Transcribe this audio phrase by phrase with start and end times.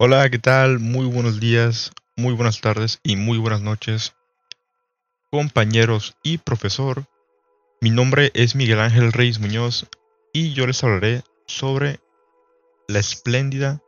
[0.00, 0.78] Hola, ¿qué tal?
[0.78, 4.14] Muy buenos días, muy buenas tardes y muy buenas noches,
[5.32, 7.06] compañeros y profesor.
[7.80, 9.88] Mi nombre es Miguel Ángel Reyes Muñoz
[10.32, 11.98] y yo les hablaré sobre
[12.86, 13.82] la espléndida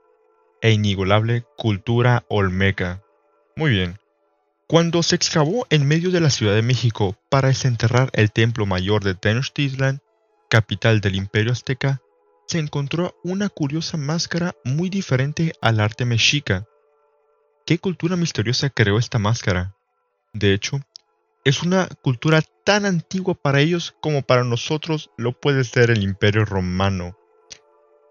[0.61, 3.04] e inigualable cultura olmeca.
[3.54, 4.01] Muy bien.
[4.67, 9.04] Cuando se excavó en medio de la Ciudad de México para desenterrar el templo mayor
[9.04, 10.01] de Tenochtitlan,
[10.49, 12.03] capital del Imperio Azteca,
[12.51, 16.66] se encontró una curiosa máscara muy diferente al arte mexica.
[17.65, 19.77] ¿Qué cultura misteriosa creó esta máscara?
[20.33, 20.80] De hecho,
[21.45, 26.45] es una cultura tan antigua para ellos como para nosotros lo puede ser el Imperio
[26.45, 27.16] Romano,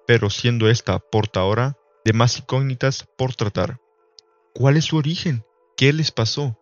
[0.07, 3.81] pero siendo esta portadora de más incógnitas por tratar.
[4.53, 5.43] ¿Cuál es su origen?
[5.75, 6.57] ¿Qué les pasó?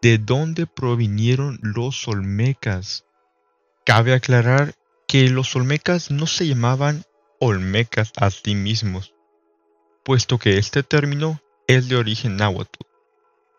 [0.00, 3.04] ¿De dónde provinieron los olmecas?
[3.84, 4.72] Cabe aclarar
[5.06, 7.04] que los olmecas no se llamaban
[7.40, 9.14] olmecas a sí mismos,
[10.04, 12.84] puesto que este término es de origen náhuatl,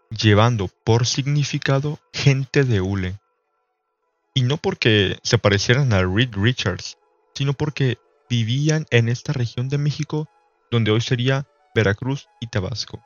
[0.09, 3.19] llevando por significado gente de hule.
[4.33, 6.97] Y no porque se parecieran a Reed Richards,
[7.33, 7.97] sino porque
[8.29, 10.29] vivían en esta región de México
[10.71, 13.03] donde hoy sería Veracruz y Tabasco,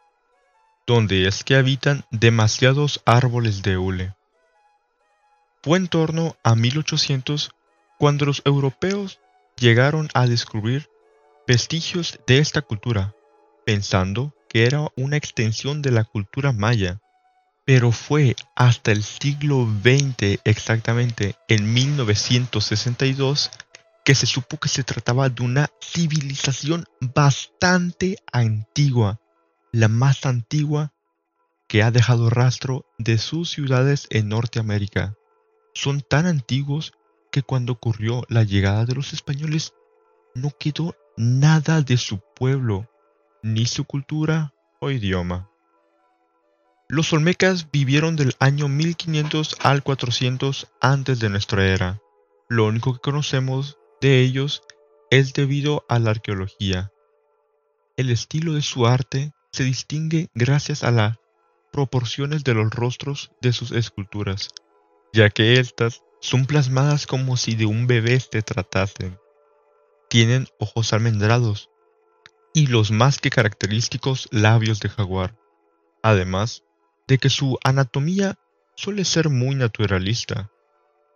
[0.85, 4.15] donde es que habitan demasiados árboles de hule.
[5.61, 7.51] Fue en torno a 1800
[7.97, 9.19] cuando los europeos
[9.57, 10.89] llegaron a descubrir
[11.47, 13.15] vestigios de esta cultura,
[13.65, 17.01] pensando que era una extensión de la cultura maya.
[17.65, 23.51] Pero fue hasta el siglo XX, exactamente en 1962,
[24.03, 29.19] que se supo que se trataba de una civilización bastante antigua,
[29.71, 30.91] la más antigua
[31.67, 35.15] que ha dejado rastro de sus ciudades en Norteamérica.
[35.73, 36.93] Son tan antiguos
[37.33, 39.73] que cuando ocurrió la llegada de los españoles
[40.35, 42.87] no quedó nada de su pueblo,
[43.41, 45.49] ni su cultura o idioma.
[46.87, 51.99] Los olmecas vivieron del año 1500 al 400 antes de nuestra era.
[52.49, 54.61] Lo único que conocemos de ellos
[55.09, 56.91] es debido a la arqueología.
[57.97, 61.17] El estilo de su arte se distingue gracias a las
[61.71, 64.49] proporciones de los rostros de sus esculturas,
[65.13, 69.19] ya que éstas son plasmadas como si de un bebé se tratasen.
[70.09, 71.69] Tienen ojos almendrados
[72.53, 75.35] y los más que característicos labios de jaguar.
[76.01, 76.63] Además
[77.09, 78.39] de que su anatomía
[78.77, 80.49] suele ser muy naturalista,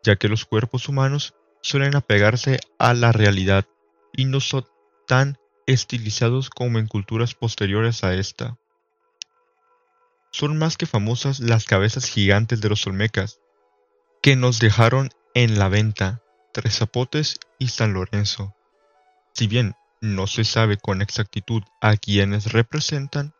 [0.03, 3.65] ya que los cuerpos humanos suelen apegarse a la realidad
[4.11, 4.65] y no son
[5.07, 5.37] tan
[5.67, 8.57] estilizados como en culturas posteriores a esta.
[10.31, 13.39] Son más que famosas las cabezas gigantes de los olmecas,
[14.27, 16.21] que nos dejaron en la venta
[16.51, 18.53] Tres Zapotes y San Lorenzo.
[19.31, 23.33] Si bien no se sabe con exactitud a quienes representan,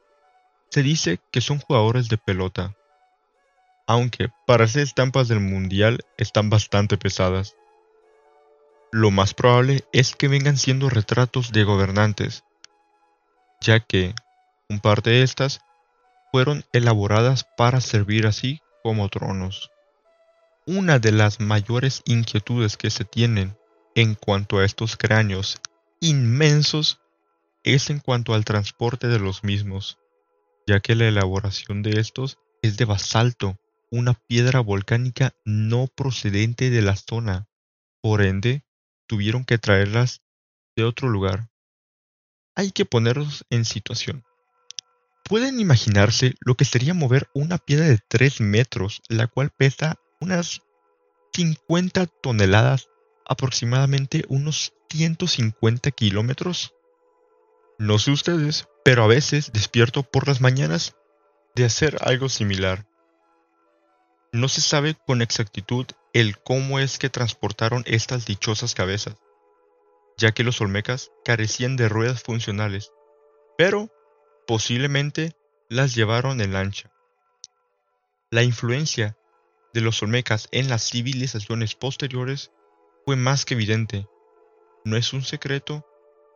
[0.70, 2.74] se dice que son jugadores de pelota,
[3.86, 7.58] aunque para ser estampas del mundial están bastante pesadas.
[8.90, 12.46] Lo más probable es que vengan siendo retratos de gobernantes,
[13.60, 14.16] ya que
[14.70, 15.60] un par de estas
[16.32, 19.70] fueron elaboradas para servir así como tronos.
[20.70, 23.58] Una de las mayores inquietudes que se tienen
[23.96, 25.62] en cuanto a estos cráneos
[26.02, 27.00] inmensos
[27.64, 29.98] es en cuanto al transporte de los mismos,
[30.68, 33.58] ya que la elaboración de estos es de basalto,
[33.92, 37.48] una piedra volcánica no procedente de la zona.
[38.02, 38.66] Por ende,
[39.08, 40.22] tuvieron que traerlas
[40.76, 41.50] de otro lugar.
[42.56, 44.26] Hay que ponerlos en situación.
[45.24, 50.62] Pueden imaginarse lo que sería mover una piedra de 3 metros, la cual pesa unas
[51.34, 52.90] 50 toneladas,
[53.26, 56.74] aproximadamente unos 150 kilómetros.
[57.78, 60.96] No sé ustedes, pero a veces despierto por las mañanas
[61.56, 62.88] de hacer algo similar.
[64.32, 69.16] No se sabe con exactitud el cómo es que transportaron estas dichosas cabezas,
[70.18, 72.92] ya que los olmecas carecían de ruedas funcionales,
[73.58, 73.90] pero
[74.48, 75.36] posiblemente
[75.70, 76.92] las llevaron en lancha.
[78.32, 79.18] La influencia
[79.78, 82.52] de los olmecas en las civilizaciones posteriores
[83.06, 84.08] fue más que evidente.
[84.84, 85.86] No es un secreto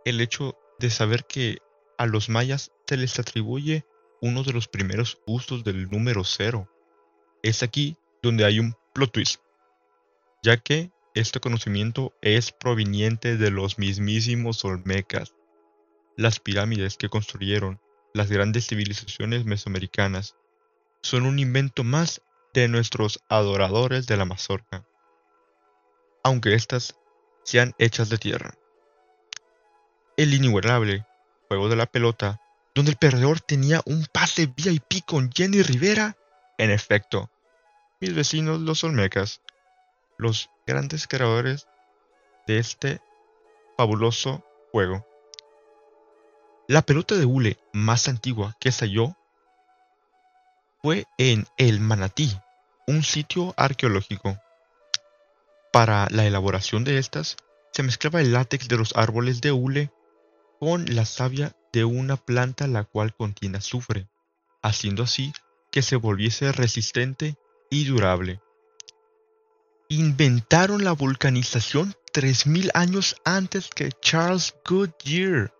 [0.05, 1.57] el hecho de saber que
[1.97, 3.83] a los mayas se les atribuye
[4.21, 6.69] uno de los primeros usos del número cero.
[7.41, 9.41] Es aquí donde hay un plot twist,
[10.43, 15.33] ya que este conocimiento es proveniente de los mismísimos olmecas.
[16.15, 17.81] Las pirámides que construyeron
[18.13, 20.35] las grandes civilizaciones mesoamericanas
[21.01, 22.21] son un invento más
[22.53, 24.85] de nuestros adoradores de la mazorca,
[26.23, 26.95] aunque éstas
[27.43, 28.53] sean hechas de tierra.
[30.17, 31.05] El inigualable
[31.47, 32.39] juego de la pelota
[32.73, 36.15] donde el perdedor tenía un pase VIP con Jenny Rivera?
[36.57, 37.29] En efecto,
[37.99, 39.41] mis vecinos los Olmecas,
[40.17, 41.67] los grandes creadores
[42.47, 43.01] de este
[43.77, 45.05] fabuloso juego.
[46.67, 48.85] La pelota de hule más antigua que se
[50.81, 52.35] fue en el Manatí,
[52.87, 54.37] un sitio arqueológico.
[55.71, 57.37] Para la elaboración de estas,
[57.71, 59.91] se mezclaba el látex de los árboles de hule
[60.59, 64.09] con la savia de una planta la cual contiene azufre,
[64.61, 65.33] haciendo así
[65.71, 67.35] que se volviese resistente
[67.69, 68.41] y durable.
[69.87, 75.53] Inventaron la vulcanización 3000 años antes que Charles Goodyear.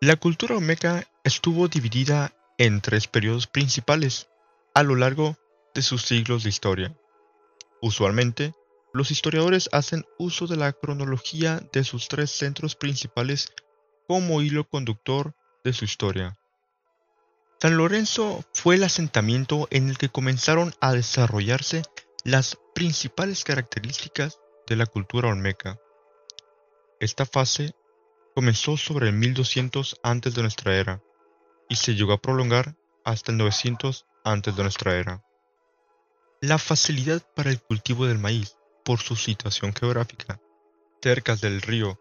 [0.00, 4.28] La cultura olmeca estuvo dividida en tres periodos principales
[4.74, 5.38] a lo largo
[5.74, 6.94] de sus siglos de historia.
[7.80, 8.52] Usualmente,
[8.92, 13.48] los historiadores hacen uso de la cronología de sus tres centros principales
[14.06, 15.34] como hilo conductor
[15.64, 16.36] de su historia.
[17.62, 21.80] San Lorenzo fue el asentamiento en el que comenzaron a desarrollarse
[22.24, 25.78] las principales características de la cultura olmeca.
[27.00, 27.74] Esta fase
[28.34, 31.02] comenzó sobre el 1200 antes de nuestra era
[31.70, 35.24] y se llegó a prolongar hasta el 900 antes de nuestra era.
[36.42, 40.40] La facilidad para el cultivo del maíz, por su situación geográfica,
[41.00, 41.98] cerca del río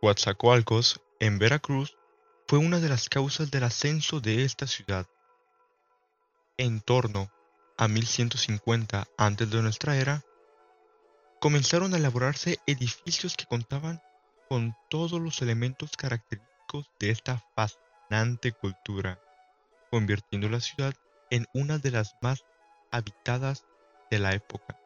[0.00, 1.96] Coatzacoalcos, en Veracruz,
[2.48, 5.06] fue una de las causas del ascenso de esta ciudad.
[6.56, 7.30] En torno
[7.76, 10.24] a 1150 antes de nuestra era,
[11.38, 14.00] comenzaron a elaborarse edificios que contaban
[14.48, 17.44] con todos los elementos característicos de esta
[18.60, 19.18] cultura,
[19.90, 20.94] convirtiendo la ciudad
[21.30, 22.44] en una de las más
[22.90, 23.64] habitadas
[24.10, 24.78] de la época.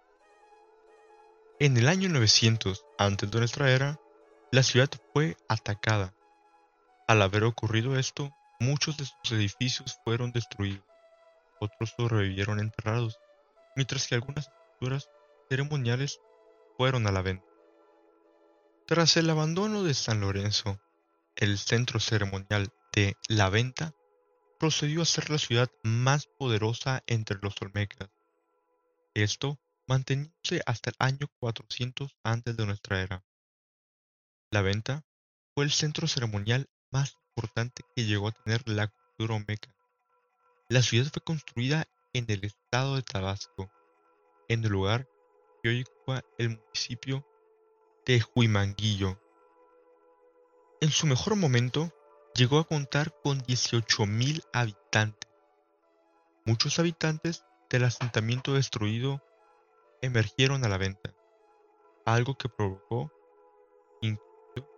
[1.59, 3.99] En el año 900 antes de nuestra era,
[4.53, 6.15] la ciudad fue atacada.
[7.09, 8.31] Al haber ocurrido esto,
[8.61, 10.85] muchos de sus edificios fueron destruidos,
[11.59, 13.19] otros sobrevivieron enterrados,
[13.75, 15.09] mientras que algunas estructuras
[15.49, 16.21] ceremoniales
[16.77, 17.47] fueron a la venta.
[18.87, 20.79] Tras el abandono de San Lorenzo,
[21.35, 22.73] el centro ceremonial
[23.29, 23.95] la venta
[24.59, 28.09] procedió a ser la ciudad más poderosa entre los olmecas.
[29.13, 33.25] Esto manteniéndose hasta el año 400 antes de nuestra era.
[34.51, 35.05] La venta
[35.55, 39.75] fue el centro ceremonial más importante que llegó a tener la cultura olmeca.
[40.69, 43.71] La ciudad fue construida en el estado de Tabasco,
[44.49, 45.07] en el lugar
[45.63, 47.27] que hoy ocupa el municipio
[48.07, 49.21] de Huimanguillo.
[50.81, 51.93] En su mejor momento,
[52.37, 55.31] llegó a contar con 18.000 habitantes.
[56.45, 59.23] Muchos habitantes del asentamiento destruido
[60.03, 61.15] emergieron a la venta,
[62.05, 63.11] algo que provocó
[64.03, 64.69] incluso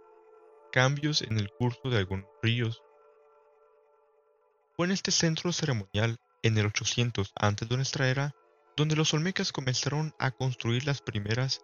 [0.73, 2.83] cambios en el curso de algunos ríos.
[4.77, 8.35] Fue en este centro ceremonial, en el 800 antes de nuestra era,
[8.77, 11.61] donde los olmecas comenzaron a construir las primeras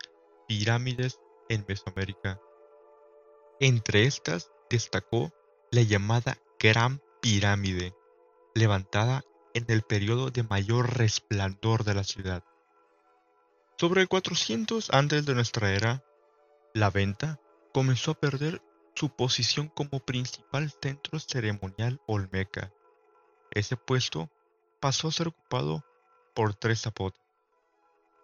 [0.49, 2.41] pirámides en Mesoamérica.
[3.61, 5.32] Entre estas destacó
[5.75, 7.97] la llamada Gran Pirámide,
[8.55, 9.25] levantada
[9.55, 12.44] en el periodo de mayor resplandor de la ciudad.
[13.76, 16.05] Sobre el 400 antes de nuestra era,
[16.75, 17.41] la venta
[17.73, 18.62] comenzó a perder
[18.94, 22.73] su posición como principal centro ceremonial olmeca.
[23.50, 24.31] Ese puesto
[24.79, 25.84] pasó a ser ocupado
[26.37, 27.20] por tres zapotes.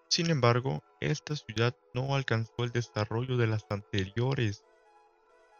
[0.08, 4.62] Sin embargo, esta ciudad no alcanzó el desarrollo de las anteriores,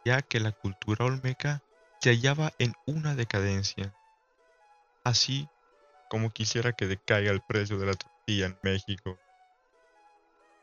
[0.05, 1.61] ya que la cultura olmeca
[2.01, 3.93] se hallaba en una decadencia,
[5.03, 5.47] así
[6.09, 9.19] como quisiera que decaiga el precio de la tortilla en México.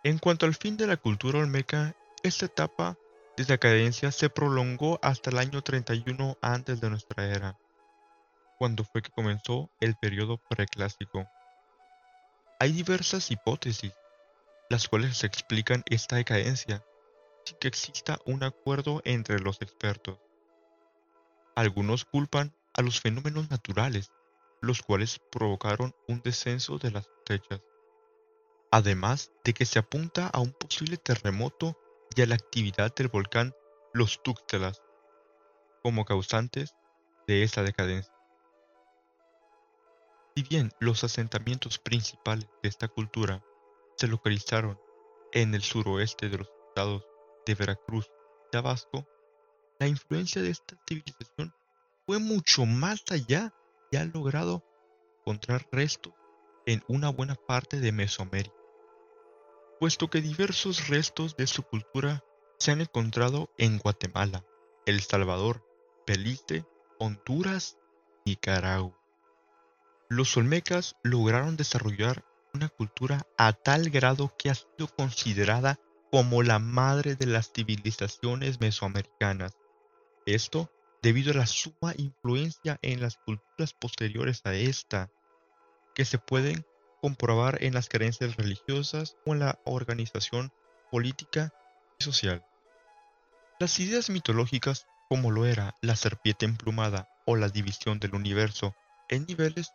[0.02, 2.97] En cuanto al fin de la cultura olmeca, esta etapa
[3.37, 7.57] de decadencia se prolongó hasta el año 31 antes de nuestra era,
[8.59, 11.25] cuando fue que comenzó el periodo preclásico.
[12.59, 13.92] Hay diversas hipótesis,
[14.71, 16.85] las cuales explican esta decadencia,
[17.45, 20.18] sin que exista un acuerdo entre los expertos.
[21.59, 24.12] Algunos culpan a los fenómenos naturales,
[24.61, 27.61] los cuales provocaron un descenso de las cosechas,
[28.71, 31.77] además de que se apunta a un posible terremoto
[32.15, 33.57] y a la actividad del volcán
[33.93, 34.81] Los Túctelas
[35.83, 36.77] como causantes
[37.27, 38.15] de esa decadencia.
[40.37, 43.43] Si bien los asentamientos principales de esta cultura
[43.97, 44.81] se localizaron
[45.33, 47.05] en el suroeste de los estados
[47.47, 48.09] de Veracruz
[48.47, 49.09] y Tabasco,
[49.78, 51.54] la influencia de esta civilización
[52.06, 53.52] fue mucho más allá
[53.90, 54.64] y ha logrado
[55.20, 56.12] encontrar restos
[56.66, 58.54] en una buena parte de Mesoamérica,
[59.78, 62.25] puesto que diversos restos de su cultura
[62.58, 64.44] se han encontrado en Guatemala,
[64.85, 65.64] El Salvador,
[66.06, 66.66] Belice
[66.99, 67.78] Honduras,
[68.25, 68.99] Nicaragua.
[70.11, 75.78] Los olmecas lograron desarrollar una cultura a tal grado que ha sido considerada
[76.11, 79.56] como la madre de las civilizaciones mesoamericanas.
[80.28, 80.70] Esto
[81.00, 85.11] debido a la suma influencia en las culturas posteriores a esta,
[85.94, 86.66] que se pueden
[87.00, 90.52] comprobar en las creencias religiosas o en la organización
[90.90, 91.54] política
[91.99, 92.44] y social.
[93.58, 98.75] Las ideas mitológicas, como lo era la serpiente emplumada o la división del universo
[99.08, 99.73] en niveles,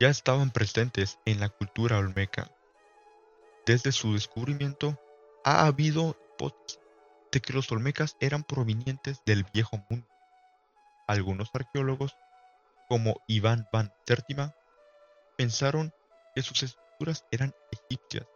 [0.00, 2.50] ya estaban presentes en la cultura olmeca.
[3.66, 4.98] Desde su descubrimiento,
[5.44, 6.87] ha habido hipótesis
[7.32, 10.06] de que los olmecas eran provenientes del viejo mundo.
[11.06, 12.16] Algunos arqueólogos,
[12.88, 14.54] como Iván van Sertima,
[15.36, 15.92] pensaron
[16.34, 18.26] que sus estructuras eran egipcias,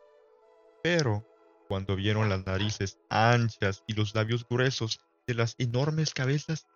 [0.82, 1.26] pero
[1.68, 6.66] cuando vieron las narices anchas y los labios gruesos de las enormes cabezas,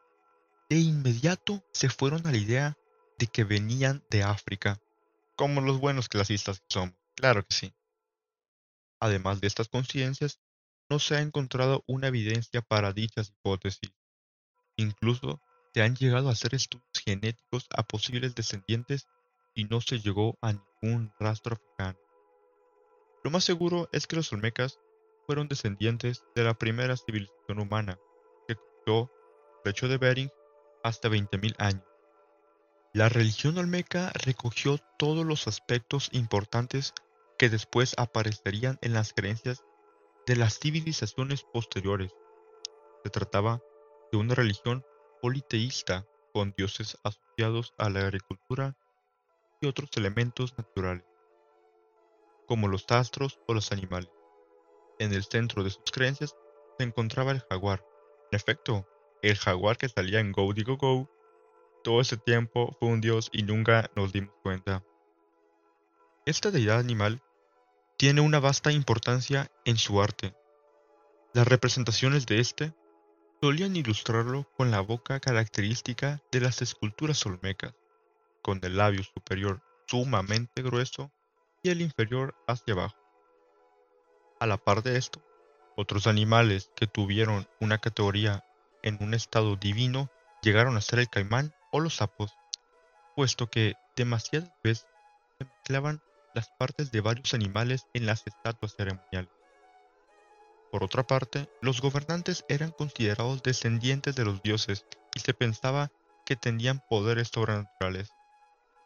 [0.69, 2.79] de inmediato se fueron a la idea
[3.19, 4.81] de que venían de África,
[5.37, 7.75] como los buenos clasistas que somos, claro que sí.
[9.01, 10.41] Además de estas conciencias,
[10.89, 13.93] no se ha encontrado una evidencia para dichas hipótesis.
[14.77, 15.41] Incluso
[15.75, 19.07] se han llegado a hacer estudios genéticos a posibles descendientes
[19.55, 21.99] y no se llegó a ningún rastro africano.
[23.25, 24.79] Lo más seguro es que los olmecas
[25.27, 27.99] fueron descendientes de la primera civilización humana,
[28.47, 30.31] que cruzó el estrecho de Bering
[30.85, 31.85] hasta 20.000 años.
[32.93, 36.95] La religión olmeca recogió todos los aspectos importantes
[37.37, 39.63] que después aparecerían en las creencias
[40.27, 42.13] de las civilizaciones posteriores.
[43.05, 43.63] Se trataba
[44.11, 44.85] de una religión
[45.23, 48.77] politeísta con dioses asociados a la agricultura
[49.61, 51.05] y otros elementos naturales,
[52.47, 54.11] como los astros o los animales.
[54.99, 56.37] En el centro de sus creencias
[56.77, 57.85] se encontraba el jaguar.
[58.33, 58.87] En efecto,
[59.23, 61.09] el jaguar que salía en Go Digo Go,
[61.85, 64.85] todo ese tiempo fue un dios y nunca nos dimos cuenta.
[66.27, 67.23] Esta deidad animal
[67.97, 70.35] tiene una vasta importancia en su arte.
[71.33, 72.75] Las representaciones de este
[73.41, 77.75] solían ilustrarlo con la boca característica de las esculturas olmecas,
[78.43, 81.11] con el labio superior sumamente grueso
[81.63, 82.97] y el inferior hacia abajo.
[84.41, 85.23] A la par de esto,
[85.75, 88.45] otros animales que tuvieron una categoría
[88.83, 90.11] en un estado divino
[90.43, 92.33] llegaron a ser el caimán o los sapos,
[93.15, 94.87] puesto que demasiadas veces
[95.39, 96.03] se mezclaban
[96.37, 99.33] las partes de varios animales en las estatuas ceremoniales.
[100.71, 105.91] Por otra parte, los gobernantes eran considerados descendientes de los dioses y se pensaba
[106.27, 108.11] que tenían poderes sobrenaturales.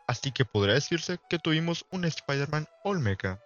[0.06, 3.40] Así que podría decirse que tuvimos un Spider-Man Olmeca.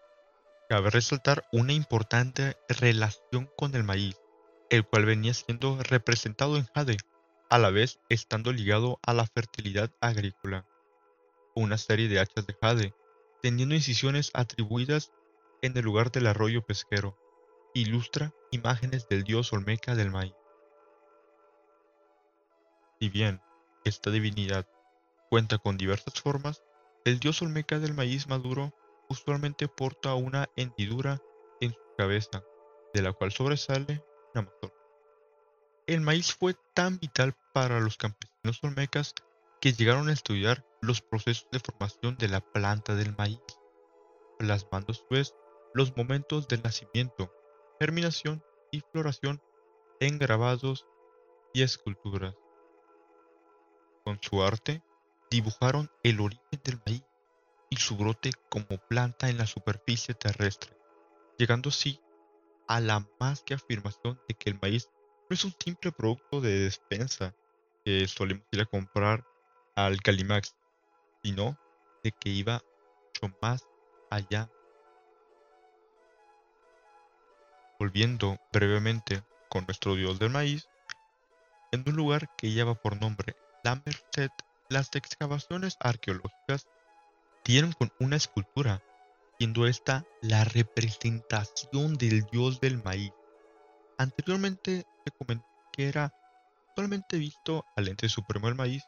[0.68, 4.16] Cabe resaltar una importante relación con el maíz,
[4.68, 6.98] el cual venía siendo representado en Jade,
[7.48, 10.66] a la vez estando ligado a la fertilidad agrícola.
[11.54, 12.94] Una serie de hachas de Jade
[13.44, 15.12] teniendo incisiones atribuidas
[15.60, 17.18] en el lugar del arroyo pesquero,
[17.74, 20.32] ilustra imágenes del dios Olmeca del maíz.
[22.98, 23.42] Si bien
[23.84, 24.66] esta divinidad
[25.28, 26.62] cuenta con diversas formas,
[27.04, 28.72] el dios Olmeca del maíz maduro
[29.10, 31.20] usualmente porta una hendidura
[31.60, 32.42] en su cabeza,
[32.94, 34.02] de la cual sobresale
[34.34, 34.88] una mazorca.
[35.86, 39.12] El maíz fue tan vital para los campesinos olmecas
[39.60, 43.40] que llegaron a estudiar los procesos de formación de la planta del maíz,
[44.38, 45.34] plasmando a su vez
[45.72, 47.32] los momentos del nacimiento,
[47.80, 49.42] germinación y floración
[50.00, 50.86] en grabados
[51.52, 52.34] y esculturas.
[54.04, 54.82] Con su arte
[55.30, 57.04] dibujaron el origen del maíz
[57.70, 60.76] y su brote como planta en la superficie terrestre,
[61.38, 62.00] llegando así
[62.68, 64.90] a la más que afirmación de que el maíz
[65.28, 67.34] no es un simple producto de despensa
[67.84, 69.24] que solemos ir a comprar
[69.74, 70.54] al Calimax,
[71.24, 71.58] sino
[72.04, 72.62] de que iba
[73.06, 73.66] mucho más
[74.10, 74.50] allá.
[77.78, 80.68] Volviendo brevemente con nuestro dios del maíz,
[81.72, 84.30] en un lugar que lleva por nombre La Merced,
[84.68, 86.68] las excavaciones arqueológicas
[87.44, 88.82] dieron con una escultura,
[89.38, 93.12] siendo esta la representación del dios del maíz.
[93.98, 96.12] Anteriormente se comentó que era
[96.76, 98.84] solamente visto al ente supremo del maíz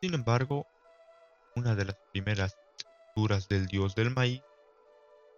[0.00, 0.66] sin embargo,
[1.60, 4.40] una de las primeras esculturas del dios del maíz,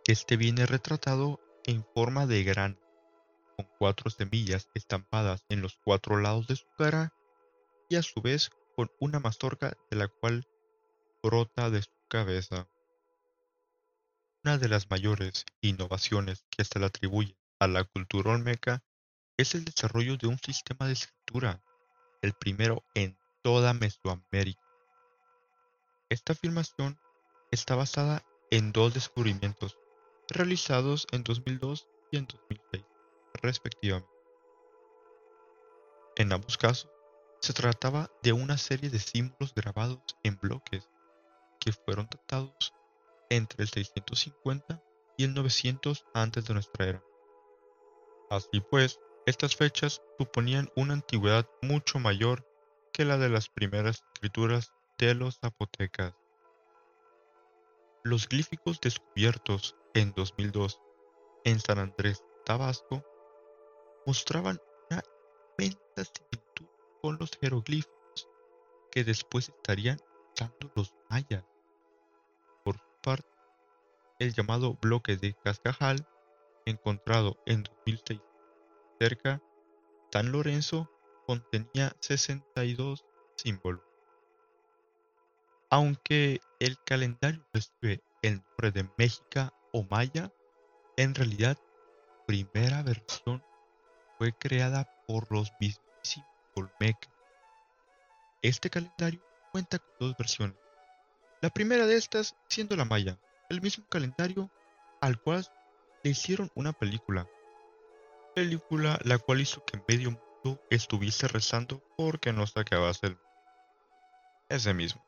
[0.06, 2.78] este viene retratado en forma de grano,
[3.56, 7.12] con cuatro semillas estampadas en los cuatro lados de su cara
[7.88, 10.46] y a su vez con una mazorca de la cual
[11.24, 12.68] brota de su cabeza.
[14.44, 18.84] Una de las mayores innovaciones que se le atribuye a la cultura olmeca
[19.36, 21.64] es el desarrollo de un sistema de escritura,
[22.22, 24.71] el primero en toda Mesoamérica.
[26.12, 26.98] Esta afirmación
[27.50, 29.78] está basada en dos descubrimientos
[30.28, 32.84] realizados en 2002 y en 2006,
[33.40, 34.10] respectivamente.
[36.16, 36.90] En ambos casos,
[37.40, 40.86] se trataba de una serie de símbolos grabados en bloques
[41.58, 42.74] que fueron datados
[43.30, 44.82] entre el 650
[45.16, 47.02] y el 900 antes de nuestra era.
[48.28, 52.46] Así pues, estas fechas suponían una antigüedad mucho mayor
[52.92, 54.74] que la de las primeras escrituras
[55.06, 56.14] de los zapotecas.
[58.04, 60.80] Los glíficos descubiertos en 2002
[61.44, 63.04] en San Andrés, Tabasco,
[64.06, 65.02] mostraban una
[65.58, 66.66] inmensa similitud
[67.00, 68.28] con los jeroglíficos
[68.92, 69.98] que después estarían
[70.34, 71.44] usando los mayas.
[72.64, 73.28] Por su parte,
[74.20, 76.06] el llamado bloque de Cascajal,
[76.64, 78.20] encontrado en 2006
[79.00, 79.42] cerca
[80.12, 80.88] San Lorenzo,
[81.26, 83.04] contenía 62
[83.34, 83.91] símbolos.
[85.72, 90.30] Aunque el calendario recibe el nombre de México o Maya,
[90.98, 91.56] en realidad
[92.26, 93.42] primera versión
[94.18, 96.28] fue creada por los mismísimos.
[98.42, 100.58] Este calendario cuenta con dos versiones.
[101.40, 104.50] La primera de estas siendo la Maya, el mismo calendario
[105.00, 105.46] al cual
[106.04, 107.26] le hicieron una película.
[108.34, 113.18] Película la cual hizo que medio mundo estuviese rezando porque no se acabase el
[114.50, 115.02] ese mismo.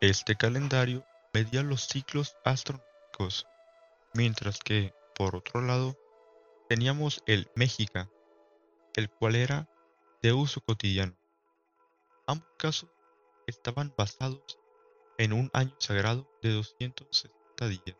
[0.00, 3.46] Este calendario medía los ciclos astronómicos,
[4.12, 5.96] mientras que, por otro lado,
[6.68, 8.10] teníamos el México,
[8.96, 9.68] el cual era
[10.22, 11.16] de uso cotidiano.
[12.26, 12.90] Ambos casos
[13.46, 14.58] estaban basados
[15.18, 17.96] en un año sagrado de 260 días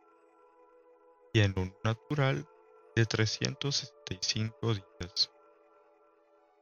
[1.32, 2.48] y en un natural
[2.96, 5.30] de 365 días.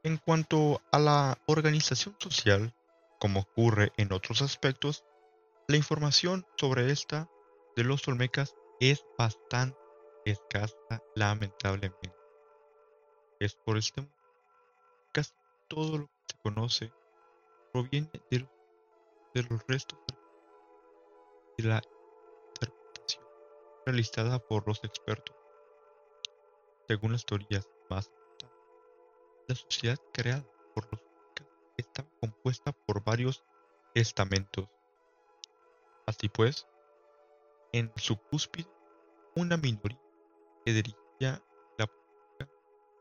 [0.03, 2.75] En cuanto a la organización social,
[3.19, 5.05] como ocurre en otros aspectos,
[5.69, 7.31] la información sobre esta
[7.77, 9.79] de los Olmecas es bastante
[10.25, 12.13] escasa, lamentablemente.
[13.39, 14.23] Es por este motivo
[15.13, 15.33] casi
[15.69, 16.93] todo lo que se conoce
[17.73, 18.41] proviene de
[19.49, 19.99] los, restos
[21.57, 21.81] de la
[22.49, 23.25] interpretación
[23.87, 25.37] realizada por los expertos.
[26.89, 28.11] Según las teorías más
[29.49, 30.45] la sociedad creada
[30.75, 31.47] por los Olmecas
[31.77, 33.45] estaba compuesta por varios
[33.95, 34.69] estamentos
[36.13, 36.67] Así pues,
[37.73, 38.69] en su cúspide,
[39.35, 39.99] una minoría
[40.63, 41.43] que dirigía
[41.79, 42.51] la política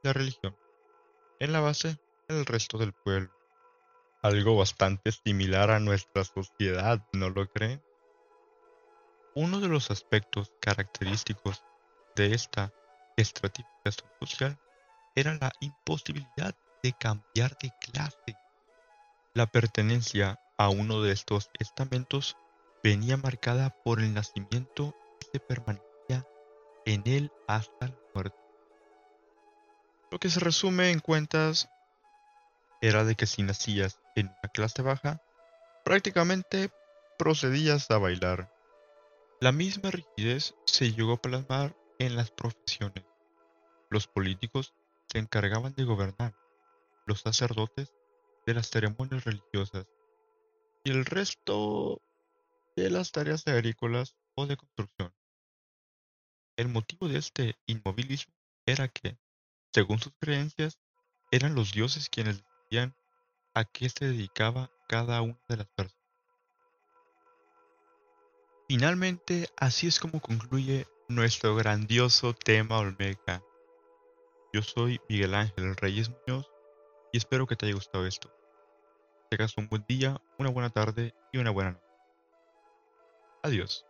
[0.01, 0.55] y la religión.
[1.41, 3.29] En la base, el resto del pueblo.
[4.21, 7.83] Algo bastante similar a nuestra sociedad, ¿no lo creen?
[9.35, 11.65] Uno de los aspectos característicos
[12.15, 12.71] de esta
[13.17, 14.57] estratificación social
[15.17, 18.37] era la imposibilidad de cambiar de clase.
[19.33, 22.37] La pertenencia a uno de estos estamentos
[22.83, 26.27] venía marcada por el nacimiento y se permanecía
[26.85, 28.37] en él hasta la muerte.
[30.09, 31.69] Lo que se resume en cuentas
[32.81, 35.21] era de que si nacías en una clase baja,
[35.85, 36.71] prácticamente
[37.17, 38.51] procedías a bailar.
[39.39, 43.05] La misma rigidez se llegó a plasmar en las profesiones.
[43.89, 44.73] Los políticos
[45.07, 46.33] se encargaban de gobernar,
[47.05, 47.93] los sacerdotes
[48.45, 49.85] de las ceremonias religiosas
[50.83, 52.01] y el resto
[52.75, 55.13] de las tareas agrícolas o de construcción.
[56.57, 58.33] El motivo de este inmovilismo
[58.65, 59.17] era que,
[59.73, 60.79] según sus creencias,
[61.31, 62.95] eran los dioses quienes decidían
[63.53, 66.01] a qué se dedicaba cada una de las personas.
[68.67, 73.43] Finalmente, así es como concluye nuestro grandioso tema Olmeca.
[74.53, 76.49] Yo soy Miguel Ángel Reyes Muñoz
[77.11, 78.33] y espero que te haya gustado esto.
[79.29, 81.90] Tengas un buen día, una buena tarde y una buena noche.
[83.43, 83.85] Adiós.